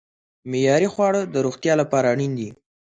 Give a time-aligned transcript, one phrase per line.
[0.49, 2.49] معیاري خواړه د روغتیا لپاره اړین دي.